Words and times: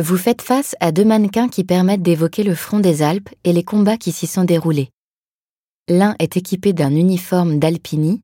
Vous 0.00 0.16
faites 0.16 0.42
face 0.42 0.76
à 0.78 0.92
deux 0.92 1.04
mannequins 1.04 1.48
qui 1.48 1.64
permettent 1.64 2.02
d'évoquer 2.02 2.44
le 2.44 2.54
front 2.54 2.78
des 2.78 3.02
Alpes 3.02 3.30
et 3.42 3.52
les 3.52 3.64
combats 3.64 3.96
qui 3.96 4.12
s'y 4.12 4.28
sont 4.28 4.44
déroulés. 4.44 4.90
L'un 5.88 6.14
est 6.20 6.36
équipé 6.36 6.72
d'un 6.72 6.94
uniforme 6.94 7.58
d'Alpini, 7.58 8.20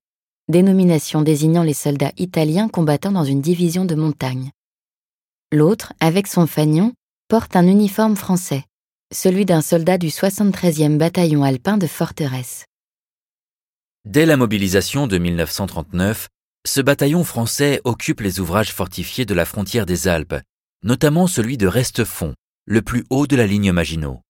dénomination 0.46 1.22
désignant 1.22 1.64
les 1.64 1.74
soldats 1.74 2.12
italiens 2.16 2.68
combattant 2.68 3.10
dans 3.10 3.24
une 3.24 3.40
division 3.40 3.84
de 3.86 3.96
montagne. 3.96 4.52
L'autre, 5.50 5.92
avec 5.98 6.28
son 6.28 6.46
fanion, 6.46 6.92
porte 7.26 7.56
un 7.56 7.66
uniforme 7.66 8.14
français, 8.14 8.62
celui 9.12 9.44
d'un 9.44 9.60
soldat 9.60 9.98
du 9.98 10.08
73e 10.08 10.96
bataillon 10.96 11.42
alpin 11.42 11.76
de 11.76 11.88
forteresse. 11.88 12.66
Dès 14.04 14.26
la 14.26 14.36
mobilisation 14.36 15.08
de 15.08 15.18
1939, 15.18 16.28
ce 16.66 16.80
bataillon 16.80 17.24
français 17.24 17.80
occupe 17.82 18.20
les 18.20 18.38
ouvrages 18.38 18.72
fortifiés 18.72 19.24
de 19.24 19.34
la 19.34 19.44
frontière 19.44 19.86
des 19.86 20.06
Alpes, 20.06 20.36
notamment 20.84 21.26
celui 21.26 21.56
de 21.56 21.66
Restefond, 21.66 22.34
le 22.66 22.82
plus 22.82 23.04
haut 23.10 23.26
de 23.26 23.36
la 23.36 23.46
ligne 23.46 23.72
Maginot. 23.72 24.20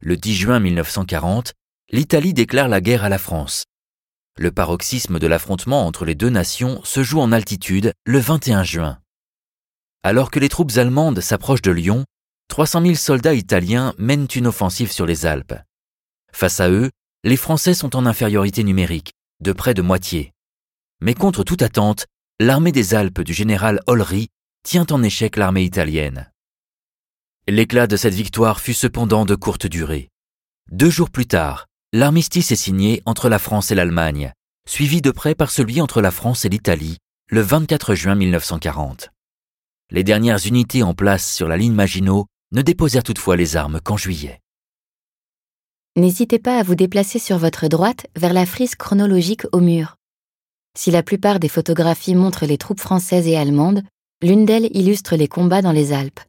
Le 0.00 0.16
10 0.16 0.34
juin 0.34 0.60
1940, 0.60 1.54
l'Italie 1.90 2.34
déclare 2.34 2.68
la 2.68 2.80
guerre 2.80 3.04
à 3.04 3.08
la 3.08 3.18
France. 3.18 3.64
Le 4.36 4.52
paroxysme 4.52 5.18
de 5.18 5.26
l'affrontement 5.26 5.86
entre 5.86 6.04
les 6.04 6.14
deux 6.14 6.28
nations 6.28 6.82
se 6.84 7.02
joue 7.02 7.20
en 7.20 7.32
altitude 7.32 7.94
le 8.04 8.18
21 8.18 8.62
juin. 8.64 8.98
Alors 10.02 10.30
que 10.30 10.38
les 10.38 10.48
troupes 10.48 10.72
allemandes 10.76 11.20
s'approchent 11.20 11.62
de 11.62 11.70
Lyon, 11.70 12.04
300 12.48 12.82
000 12.82 12.94
soldats 12.94 13.34
italiens 13.34 13.94
mènent 13.98 14.28
une 14.34 14.48
offensive 14.48 14.92
sur 14.92 15.06
les 15.06 15.24
Alpes. 15.24 15.54
Face 16.32 16.60
à 16.60 16.70
eux, 16.70 16.90
les 17.24 17.36
Français 17.36 17.72
sont 17.72 17.96
en 17.96 18.04
infériorité 18.04 18.62
numérique, 18.62 19.12
de 19.40 19.52
près 19.52 19.74
de 19.74 19.82
moitié. 19.82 20.32
Mais 21.00 21.14
contre 21.14 21.44
toute 21.44 21.62
attente, 21.62 22.06
l'armée 22.40 22.72
des 22.72 22.94
Alpes 22.94 23.22
du 23.22 23.32
général 23.32 23.80
Olry 23.86 24.28
tient 24.62 24.86
en 24.90 25.02
échec 25.02 25.36
l'armée 25.36 25.64
italienne. 25.64 26.30
L'éclat 27.48 27.86
de 27.86 27.96
cette 27.96 28.14
victoire 28.14 28.60
fut 28.60 28.74
cependant 28.74 29.24
de 29.24 29.34
courte 29.34 29.66
durée. 29.66 30.08
Deux 30.70 30.90
jours 30.90 31.10
plus 31.10 31.26
tard, 31.26 31.66
l'armistice 31.92 32.52
est 32.52 32.56
signé 32.56 33.02
entre 33.04 33.28
la 33.28 33.38
France 33.38 33.70
et 33.70 33.74
l'Allemagne, 33.74 34.32
suivi 34.66 35.02
de 35.02 35.10
près 35.10 35.34
par 35.34 35.50
celui 35.50 35.80
entre 35.80 36.00
la 36.00 36.10
France 36.10 36.44
et 36.44 36.48
l'Italie, 36.48 36.98
le 37.28 37.40
24 37.40 37.94
juin 37.94 38.14
1940. 38.14 39.10
Les 39.90 40.04
dernières 40.04 40.46
unités 40.46 40.82
en 40.82 40.94
place 40.94 41.34
sur 41.34 41.48
la 41.48 41.56
ligne 41.56 41.74
Maginot 41.74 42.26
ne 42.52 42.62
déposèrent 42.62 43.02
toutefois 43.02 43.36
les 43.36 43.56
armes 43.56 43.80
qu'en 43.80 43.96
juillet. 43.96 44.40
N'hésitez 45.96 46.38
pas 46.38 46.58
à 46.58 46.62
vous 46.62 46.74
déplacer 46.74 47.18
sur 47.18 47.36
votre 47.36 47.66
droite 47.66 48.06
vers 48.16 48.32
la 48.32 48.46
frise 48.46 48.76
chronologique 48.76 49.42
au 49.52 49.60
mur. 49.60 49.96
Si 50.74 50.90
la 50.90 51.02
plupart 51.02 51.38
des 51.40 51.48
photographies 51.48 52.14
montrent 52.14 52.46
les 52.46 52.56
troupes 52.56 52.80
françaises 52.80 53.26
et 53.26 53.36
allemandes, 53.36 53.82
l'une 54.22 54.44
d'elles 54.44 54.70
illustre 54.76 55.16
les 55.16 55.26
combats 55.26 55.62
dans 55.62 55.72
les 55.72 55.92
Alpes. 55.92 56.20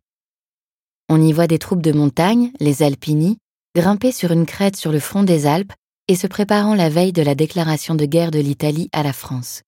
On 1.10 1.22
y 1.22 1.32
voit 1.32 1.46
des 1.46 1.60
troupes 1.60 1.82
de 1.82 1.92
montagne, 1.92 2.52
les 2.60 2.82
Alpini, 2.82 3.38
grimper 3.76 4.12
sur 4.12 4.32
une 4.32 4.48
crête 4.48 4.76
sur 4.76 4.92
le 4.92 5.00
front 5.00 5.22
des 5.22 5.46
Alpes 5.46 5.74
et 6.08 6.16
se 6.16 6.26
préparant 6.26 6.74
la 6.74 6.90
veille 6.90 7.14
de 7.14 7.22
la 7.22 7.36
déclaration 7.36 7.94
de 7.94 8.06
guerre 8.06 8.32
de 8.32 8.40
l'Italie 8.40 8.90
à 8.94 9.04
la 9.04 9.14
France. 9.14 9.62